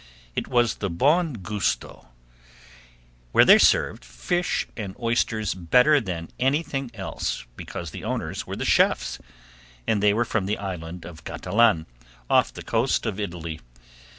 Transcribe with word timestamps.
It 0.35 0.47
was 0.47 0.77
the 0.77 0.89
Buon 0.89 1.33
Gusto, 1.43 2.07
where 3.33 3.45
they 3.45 3.59
served 3.59 4.03
fish 4.03 4.67
and 4.75 4.95
oysters 4.99 5.53
better 5.53 6.01
than 6.01 6.29
anything 6.39 6.89
else 6.95 7.45
because 7.55 7.91
the 7.91 8.03
owners 8.03 8.47
were 8.47 8.55
the 8.55 8.65
chefs, 8.65 9.19
and 9.85 10.01
they 10.01 10.11
were 10.11 10.25
from 10.25 10.47
the 10.47 10.57
island 10.57 11.05
of 11.05 11.23
Catalan, 11.23 11.85
off 12.31 12.51
the 12.51 12.63
coast 12.63 13.05
of 13.05 13.19
Italy. 13.19 13.59